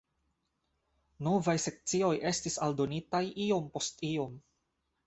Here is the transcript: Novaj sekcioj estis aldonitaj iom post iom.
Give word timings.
Novaj 1.27 1.55
sekcioj 1.65 2.11
estis 2.33 2.59
aldonitaj 2.69 3.25
iom 3.49 3.73
post 3.79 4.07
iom. 4.15 4.39